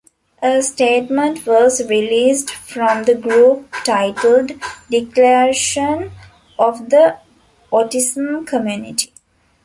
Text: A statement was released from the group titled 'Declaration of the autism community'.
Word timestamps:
A 0.41 0.63
statement 0.63 1.45
was 1.45 1.87
released 1.87 2.49
from 2.49 3.03
the 3.03 3.13
group 3.13 3.71
titled 3.85 4.53
'Declaration 4.89 6.09
of 6.57 6.89
the 6.89 7.19
autism 7.71 8.47
community'. 8.47 9.13